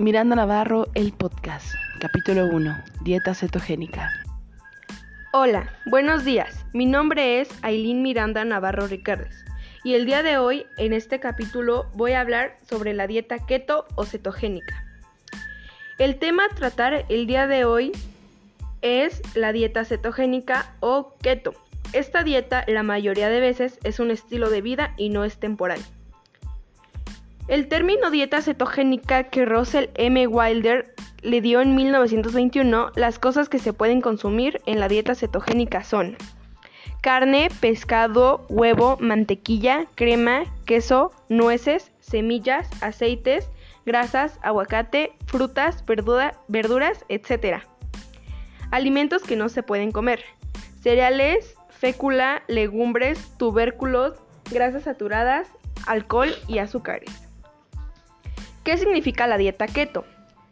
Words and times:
Miranda 0.00 0.34
Navarro, 0.34 0.86
el 0.94 1.12
podcast, 1.12 1.74
capítulo 2.00 2.46
1, 2.46 2.84
dieta 3.02 3.34
cetogénica. 3.34 4.10
Hola, 5.34 5.74
buenos 5.84 6.24
días. 6.24 6.64
Mi 6.72 6.86
nombre 6.86 7.42
es 7.42 7.50
Aileen 7.60 8.00
Miranda 8.00 8.42
Navarro 8.46 8.86
Ricardes 8.86 9.44
y 9.84 9.92
el 9.92 10.06
día 10.06 10.22
de 10.22 10.38
hoy 10.38 10.64
en 10.78 10.94
este 10.94 11.20
capítulo 11.20 11.90
voy 11.92 12.12
a 12.12 12.22
hablar 12.22 12.56
sobre 12.66 12.94
la 12.94 13.06
dieta 13.06 13.44
keto 13.44 13.84
o 13.94 14.06
cetogénica. 14.06 14.86
El 15.98 16.18
tema 16.18 16.46
a 16.46 16.54
tratar 16.54 17.04
el 17.10 17.26
día 17.26 17.46
de 17.46 17.66
hoy 17.66 17.92
es 18.80 19.20
la 19.36 19.52
dieta 19.52 19.84
cetogénica 19.84 20.72
o 20.80 21.12
keto. 21.20 21.52
Esta 21.92 22.24
dieta 22.24 22.64
la 22.68 22.82
mayoría 22.82 23.28
de 23.28 23.40
veces 23.40 23.78
es 23.84 24.00
un 24.00 24.10
estilo 24.10 24.48
de 24.48 24.62
vida 24.62 24.94
y 24.96 25.10
no 25.10 25.24
es 25.24 25.36
temporal. 25.36 25.80
El 27.50 27.66
término 27.66 28.12
dieta 28.12 28.42
cetogénica 28.42 29.24
que 29.24 29.44
Russell 29.44 29.90
M. 29.96 30.24
Wilder 30.28 30.94
le 31.20 31.40
dio 31.40 31.60
en 31.60 31.74
1921, 31.74 32.92
las 32.94 33.18
cosas 33.18 33.48
que 33.48 33.58
se 33.58 33.72
pueden 33.72 34.00
consumir 34.00 34.62
en 34.66 34.78
la 34.78 34.86
dieta 34.86 35.16
cetogénica 35.16 35.82
son 35.82 36.16
carne, 37.00 37.48
pescado, 37.60 38.46
huevo, 38.48 38.98
mantequilla, 39.00 39.86
crema, 39.96 40.44
queso, 40.64 41.10
nueces, 41.28 41.90
semillas, 41.98 42.70
aceites, 42.82 43.50
grasas, 43.84 44.38
aguacate, 44.42 45.10
frutas, 45.26 45.82
verduras, 46.46 47.04
etc. 47.08 47.64
Alimentos 48.70 49.24
que 49.24 49.34
no 49.34 49.48
se 49.48 49.64
pueden 49.64 49.90
comer. 49.90 50.22
Cereales, 50.82 51.56
fécula, 51.68 52.44
legumbres, 52.46 53.36
tubérculos, 53.38 54.22
grasas 54.52 54.84
saturadas, 54.84 55.48
alcohol 55.88 56.32
y 56.46 56.58
azúcares. 56.58 57.29
¿Qué 58.64 58.76
significa 58.76 59.26
la 59.26 59.38
dieta 59.38 59.66
keto? 59.66 60.04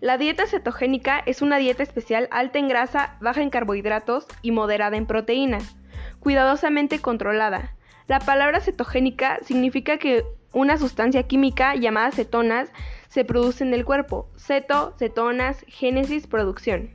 La 0.00 0.16
dieta 0.16 0.46
cetogénica 0.46 1.22
es 1.26 1.42
una 1.42 1.58
dieta 1.58 1.82
especial 1.82 2.28
alta 2.30 2.58
en 2.58 2.68
grasa, 2.68 3.18
baja 3.20 3.42
en 3.42 3.50
carbohidratos 3.50 4.26
y 4.40 4.52
moderada 4.52 4.96
en 4.96 5.04
proteínas, 5.04 5.76
cuidadosamente 6.18 7.00
controlada. 7.00 7.76
La 8.06 8.18
palabra 8.18 8.60
cetogénica 8.60 9.38
significa 9.42 9.98
que 9.98 10.24
una 10.54 10.78
sustancia 10.78 11.24
química 11.24 11.74
llamada 11.76 12.10
cetonas 12.10 12.72
se 13.08 13.26
produce 13.26 13.64
en 13.64 13.74
el 13.74 13.84
cuerpo. 13.84 14.30
Ceto, 14.38 14.94
cetonas, 14.98 15.62
génesis, 15.68 16.26
producción. 16.26 16.90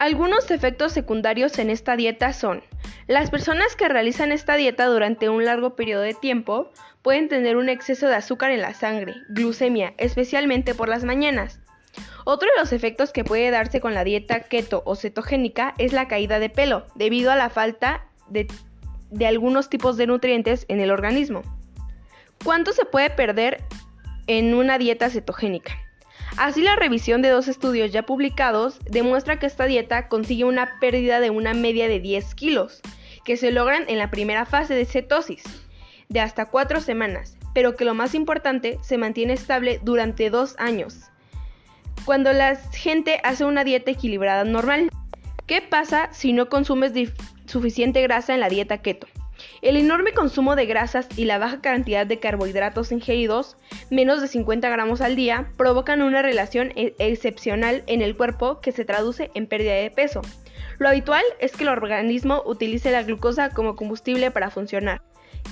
Algunos 0.00 0.50
efectos 0.50 0.92
secundarios 0.92 1.58
en 1.60 1.70
esta 1.70 1.96
dieta 1.96 2.32
son 2.32 2.62
las 3.08 3.30
personas 3.30 3.74
que 3.74 3.88
realizan 3.88 4.32
esta 4.32 4.56
dieta 4.56 4.84
durante 4.84 5.30
un 5.30 5.46
largo 5.46 5.74
periodo 5.74 6.02
de 6.02 6.12
tiempo 6.12 6.70
pueden 7.00 7.30
tener 7.30 7.56
un 7.56 7.70
exceso 7.70 8.06
de 8.06 8.14
azúcar 8.14 8.50
en 8.50 8.60
la 8.60 8.74
sangre, 8.74 9.14
glucemia, 9.30 9.94
especialmente 9.96 10.74
por 10.74 10.90
las 10.90 11.04
mañanas. 11.04 11.58
Otro 12.26 12.50
de 12.54 12.60
los 12.60 12.74
efectos 12.74 13.10
que 13.10 13.24
puede 13.24 13.50
darse 13.50 13.80
con 13.80 13.94
la 13.94 14.04
dieta 14.04 14.40
keto 14.40 14.82
o 14.84 14.94
cetogénica 14.94 15.74
es 15.78 15.94
la 15.94 16.06
caída 16.06 16.38
de 16.38 16.50
pelo, 16.50 16.86
debido 16.96 17.32
a 17.32 17.36
la 17.36 17.48
falta 17.48 18.06
de, 18.28 18.46
de 19.10 19.26
algunos 19.26 19.70
tipos 19.70 19.96
de 19.96 20.06
nutrientes 20.06 20.66
en 20.68 20.80
el 20.80 20.90
organismo. 20.90 21.40
¿Cuánto 22.44 22.74
se 22.74 22.84
puede 22.84 23.08
perder 23.08 23.64
en 24.26 24.52
una 24.52 24.76
dieta 24.76 25.08
cetogénica? 25.08 25.72
Así 26.36 26.60
la 26.60 26.76
revisión 26.76 27.22
de 27.22 27.30
dos 27.30 27.48
estudios 27.48 27.90
ya 27.90 28.02
publicados 28.04 28.78
demuestra 28.84 29.38
que 29.38 29.46
esta 29.46 29.64
dieta 29.64 30.08
consigue 30.08 30.44
una 30.44 30.78
pérdida 30.78 31.20
de 31.20 31.30
una 31.30 31.54
media 31.54 31.88
de 31.88 32.00
10 32.00 32.34
kilos, 32.34 32.82
que 33.28 33.36
se 33.36 33.52
logran 33.52 33.84
en 33.88 33.98
la 33.98 34.10
primera 34.10 34.46
fase 34.46 34.72
de 34.72 34.86
cetosis, 34.86 35.42
de 36.08 36.18
hasta 36.18 36.46
4 36.46 36.80
semanas, 36.80 37.36
pero 37.52 37.76
que 37.76 37.84
lo 37.84 37.92
más 37.92 38.14
importante 38.14 38.78
se 38.80 38.96
mantiene 38.96 39.34
estable 39.34 39.80
durante 39.82 40.30
2 40.30 40.54
años. 40.58 41.00
Cuando 42.06 42.32
la 42.32 42.56
gente 42.56 43.20
hace 43.24 43.44
una 43.44 43.64
dieta 43.64 43.90
equilibrada 43.90 44.44
normal, 44.44 44.88
¿qué 45.46 45.60
pasa 45.60 46.08
si 46.10 46.32
no 46.32 46.48
consumes 46.48 46.94
suficiente 47.44 48.00
grasa 48.00 48.32
en 48.32 48.40
la 48.40 48.48
dieta 48.48 48.78
keto? 48.78 49.06
El 49.60 49.76
enorme 49.76 50.14
consumo 50.14 50.56
de 50.56 50.64
grasas 50.64 51.06
y 51.14 51.26
la 51.26 51.36
baja 51.36 51.60
cantidad 51.60 52.06
de 52.06 52.18
carbohidratos 52.20 52.92
ingeridos, 52.92 53.58
menos 53.90 54.22
de 54.22 54.28
50 54.28 54.70
gramos 54.70 55.02
al 55.02 55.16
día, 55.16 55.50
provocan 55.58 56.00
una 56.00 56.22
relación 56.22 56.72
e-, 56.76 56.94
excepcional 56.98 57.84
en 57.88 58.00
el 58.00 58.16
cuerpo 58.16 58.62
que 58.62 58.72
se 58.72 58.86
traduce 58.86 59.30
en 59.34 59.46
pérdida 59.46 59.74
de 59.74 59.90
peso. 59.90 60.22
Lo 60.78 60.88
habitual 60.88 61.24
es 61.40 61.56
que 61.56 61.64
el 61.64 61.70
organismo 61.70 62.42
utilice 62.46 62.90
la 62.90 63.02
glucosa 63.02 63.50
como 63.50 63.74
combustible 63.74 64.30
para 64.30 64.50
funcionar. 64.50 65.02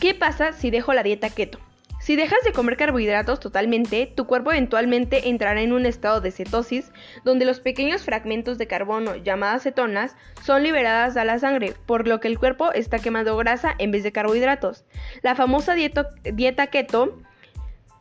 ¿Qué 0.00 0.14
pasa 0.14 0.53
si 0.53 0.70
dejo 0.70 0.92
la 0.94 1.03
dieta 1.03 1.31
keto? 1.31 1.59
Si 1.98 2.14
dejas 2.14 2.38
de 2.44 2.53
comer 2.53 2.76
carbohidratos 2.76 3.41
totalmente, 3.41 4.12
tu 4.15 4.26
cuerpo 4.26 4.53
eventualmente 4.53 5.28
entrará 5.28 5.60
en 5.62 5.72
un 5.72 5.86
estado 5.86 6.20
de 6.20 6.31
cetosis, 6.31 6.92
donde 7.25 7.44
los 7.44 7.59
pequeños 7.59 8.04
fragmentos 8.04 8.59
de 8.59 8.69
carbono 8.69 9.16
llamadas 9.16 9.65
cetonas 9.65 10.15
son 10.44 10.62
liberadas 10.62 11.16
a 11.16 11.25
la 11.25 11.41
sangre, 11.41 11.75
por 11.86 12.06
lo 12.06 12.20
que 12.20 12.28
el 12.28 12.38
cuerpo 12.38 12.70
está 12.72 13.00
quemando 13.00 13.36
grasa 13.36 13.75
en 13.78 13.91
vez 13.91 14.04
de 14.04 14.12
carbohidratos. 14.12 14.84
La 15.22 15.34
famosa 15.34 15.75
dieta 15.75 16.66
keto 16.69 17.19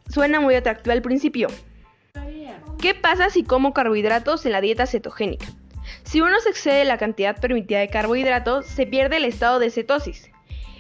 suena 0.10 0.40
muy 0.40 0.54
atractiva 0.54 0.94
al 0.94 1.02
principio. 1.02 1.48
¿Qué 2.80 2.94
pasa 2.94 3.32
si 3.32 3.44
como 3.44 3.74
carbohidratos 3.74 4.46
en 4.46 4.52
la 4.52 4.62
dieta 4.62 4.86
cetogénica? 4.86 5.48
Si 6.04 6.22
uno 6.22 6.40
se 6.40 6.50
excede 6.50 6.86
la 6.86 6.98
cantidad 6.98 7.40
permitida 7.40 7.80
de 7.80 7.90
carbohidratos, 7.90 8.66
se 8.66 8.86
pierde 8.86 9.18
el 9.18 9.26
estado 9.26 9.60
de 9.60 9.70
cetosis, 9.70 10.32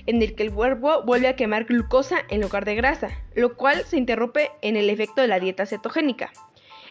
en 0.05 0.21
el 0.21 0.35
que 0.35 0.43
el 0.43 0.53
cuerpo 0.53 1.03
vuelve 1.03 1.27
a 1.27 1.35
quemar 1.35 1.65
glucosa 1.65 2.17
en 2.29 2.41
lugar 2.41 2.65
de 2.65 2.75
grasa, 2.75 3.09
lo 3.33 3.55
cual 3.55 3.83
se 3.85 3.97
interrumpe 3.97 4.51
en 4.61 4.75
el 4.75 4.89
efecto 4.89 5.21
de 5.21 5.27
la 5.27 5.39
dieta 5.39 5.65
cetogénica. 5.65 6.31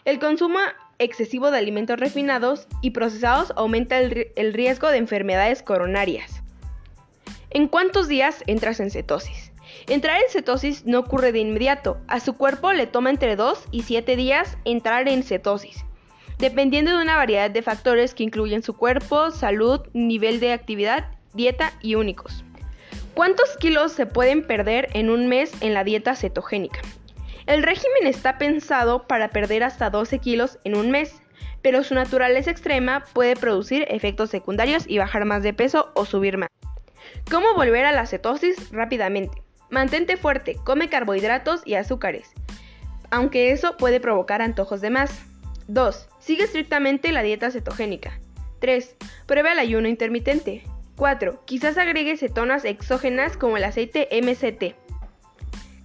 El 0.03 0.19
consumo 0.19 0.59
excesivo 0.99 1.51
de 1.51 1.57
alimentos 1.57 1.99
refinados 1.99 2.67
y 2.81 2.91
procesados 2.91 3.51
aumenta 3.55 3.97
el, 3.99 4.53
riesgo 4.53 4.89
de 4.89 4.97
enfermedades 4.97 5.63
coronarias. 5.63 6.41
¿En 7.49 7.67
cuántos 7.67 8.07
días 8.07 8.43
entras 8.47 8.79
en 8.79 8.91
cetosis? 8.91 9.51
Entrar 9.87 10.21
en 10.21 10.29
cetosis 10.29 10.85
no 10.85 10.99
ocurre 10.99 11.31
de 11.31 11.39
inmediato, 11.39 11.97
a 12.07 12.19
su 12.19 12.33
cuerpo 12.33 12.71
le 12.73 12.87
toma 12.87 13.09
entre 13.09 13.35
2 13.35 13.65
y 13.71 13.83
7 13.83 14.15
días 14.15 14.57
entrar 14.63 15.07
en 15.07 15.23
cetosis 15.23 15.85
dependiendo 16.45 16.95
de 16.95 17.01
una 17.01 17.17
variedad 17.17 17.49
de 17.49 17.63
factores 17.63 18.13
que 18.13 18.21
incluyen 18.21 18.61
su 18.61 18.77
cuerpo, 18.77 19.31
salud, 19.31 19.81
nivel 19.93 20.39
de 20.39 20.53
actividad, 20.53 21.05
dieta 21.33 21.73
y 21.81 21.95
únicos. 21.95 22.45
¿Cuántos 23.15 23.57
kilos 23.57 23.93
se 23.93 24.05
pueden 24.05 24.45
perder 24.45 24.89
en 24.93 25.09
un 25.09 25.27
mes 25.27 25.51
en 25.61 25.73
la 25.73 25.83
dieta 25.83 26.15
cetogénica? 26.15 26.81
El 27.47 27.63
régimen 27.63 28.05
está 28.05 28.37
pensado 28.37 29.07
para 29.07 29.29
perder 29.29 29.63
hasta 29.63 29.89
12 29.89 30.19
kilos 30.19 30.59
en 30.65 30.75
un 30.75 30.91
mes, 30.91 31.15
pero 31.63 31.83
su 31.83 31.95
naturaleza 31.95 32.51
extrema 32.51 33.05
puede 33.13 33.35
producir 33.35 33.87
efectos 33.89 34.29
secundarios 34.29 34.83
y 34.87 34.99
bajar 34.99 35.25
más 35.25 35.41
de 35.41 35.53
peso 35.53 35.91
o 35.95 36.05
subir 36.05 36.37
más. 36.37 36.49
¿Cómo 37.31 37.55
volver 37.55 37.85
a 37.85 37.91
la 37.91 38.05
cetosis 38.05 38.69
rápidamente? 38.69 39.41
Mantente 39.71 40.15
fuerte, 40.15 40.57
come 40.63 40.89
carbohidratos 40.89 41.63
y 41.65 41.73
azúcares, 41.73 42.29
aunque 43.09 43.49
eso 43.49 43.77
puede 43.77 43.99
provocar 43.99 44.43
antojos 44.43 44.79
de 44.81 44.91
más. 44.91 45.25
2. 45.67 46.07
Sigue 46.19 46.43
estrictamente 46.43 47.11
la 47.11 47.23
dieta 47.23 47.51
cetogénica. 47.51 48.19
3. 48.59 48.95
Prueba 49.25 49.53
el 49.53 49.59
ayuno 49.59 49.87
intermitente. 49.87 50.63
4. 50.95 51.43
Quizás 51.45 51.77
agregue 51.77 52.17
cetonas 52.17 52.65
exógenas 52.65 53.37
como 53.37 53.57
el 53.57 53.63
aceite 53.63 54.07
MCT. 54.11 54.75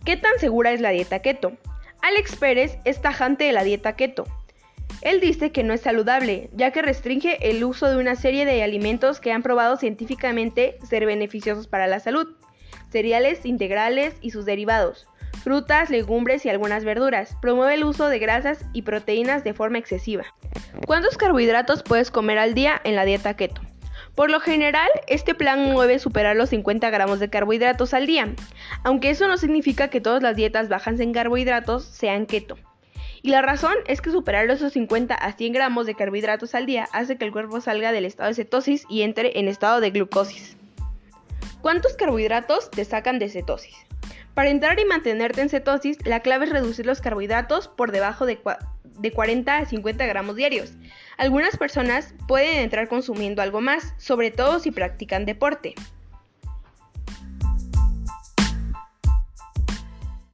¿Qué 0.04 0.16
tan 0.16 0.38
segura 0.38 0.72
es 0.72 0.80
la 0.80 0.91
dieta 0.91 1.20
keto? 1.20 1.52
Alex 2.02 2.36
Pérez 2.36 2.78
es 2.84 3.02
tajante 3.02 3.44
de 3.44 3.52
la 3.52 3.64
dieta 3.64 3.96
keto. 3.96 4.26
Él 5.02 5.20
dice 5.20 5.50
que 5.50 5.62
no 5.62 5.72
es 5.72 5.80
saludable, 5.80 6.50
ya 6.54 6.72
que 6.72 6.82
restringe 6.82 7.50
el 7.50 7.64
uso 7.64 7.88
de 7.88 7.97
una 7.97 8.16
serie 8.16 8.44
de 8.44 8.62
alimentos 8.62 9.20
que 9.20 9.32
han 9.32 9.42
probado 9.42 9.76
científicamente 9.76 10.78
ser 10.88 11.06
beneficiosos 11.06 11.68
para 11.68 11.86
la 11.86 12.00
salud, 12.00 12.36
cereales 12.91 13.47
integrales 13.47 14.15
y 14.21 14.30
sus 14.30 14.44
derivados, 14.44 15.06
frutas, 15.42 15.91
legumbres 15.91 16.45
y 16.45 16.48
algunas 16.48 16.84
verduras. 16.84 17.37
Promueve 17.41 17.75
el 17.75 17.84
uso 17.84 18.09
de 18.09 18.19
grasas 18.19 18.65
y 18.72 18.83
proteínas 18.83 19.45
de 19.45 19.54
forma 19.54 19.78
excesiva. 19.78 20.25
¿Cuántos 20.87 21.16
carbohidratos 21.16 21.83
puedes 21.83 22.10
comer 22.10 22.39
al 22.39 22.54
día 22.54 22.81
en 22.84 22.97
la 22.97 23.04
dieta 23.04 23.34
keto? 23.34 23.60
Por 24.15 24.31
lo 24.31 24.41
general, 24.41 24.89
este 25.07 25.34
plan 25.34 25.71
mueve 25.72 25.98
superar 25.98 26.37
los 26.37 26.51
50 26.51 26.91
gramos 26.91 27.21
de 27.21 27.31
carbohidratos 27.31 27.95
al 27.95 28.07
día, 28.07 28.34
aunque 28.84 29.10
eso 29.10 29.28
no 29.28 29.37
significa 29.37 29.89
que 29.89 30.01
todas 30.01 30.22
las 30.22 30.37
dietas 30.37 30.69
bajas 30.69 31.01
en 31.01 31.13
carbohidratos 31.13 31.84
sean 31.84 32.27
keto. 32.27 32.57
Y 33.22 33.31
la 33.31 33.42
razón 33.42 33.75
es 33.87 34.01
que 34.01 34.10
superar 34.10 34.51
esos 34.51 34.72
50 34.72 35.15
a 35.15 35.33
100 35.33 35.53
gramos 35.53 35.87
de 35.87 35.95
carbohidratos 35.95 36.54
al 36.54 36.66
día 36.66 36.89
hace 36.92 37.16
que 37.16 37.25
el 37.25 37.33
cuerpo 37.33 37.60
salga 37.60 37.92
del 37.92 38.07
estado 38.07 38.28
de 38.28 38.34
cetosis 38.34 38.84
y 38.89 39.03
entre 39.03 39.39
en 39.39 39.48
estado 39.48 39.81
de 39.81 39.91
glucosis. 39.91 40.57
¿Cuántos 41.60 41.95
carbohidratos 41.95 42.71
te 42.71 42.84
sacan 42.84 43.19
de 43.19 43.28
cetosis? 43.28 43.77
Para 44.34 44.50
entrar 44.50 44.78
y 44.78 44.84
mantenerte 44.84 45.41
en 45.41 45.48
cetosis, 45.48 45.98
la 46.06 46.21
clave 46.21 46.47
es 46.47 46.53
reducir 46.53 46.86
los 46.86 47.00
carbohidratos 47.00 47.68
por 47.68 47.91
debajo 47.91 48.27
de, 48.27 48.38
40 48.38 49.56
a 49.56 49.65
50 49.66 50.06
gramos 50.06 50.36
diarios. 50.36 50.72
Algunas 51.16 51.56
personas 51.56 52.15
pueden 52.28 52.59
entrar 52.60 52.88
consumiendo 52.88 53.42
algo 53.42 53.60
más, 53.60 53.94
sobre 53.98 54.30
todo 54.30 54.60
si 54.60 54.71
practican 54.71 55.27
deporte. 55.27 55.74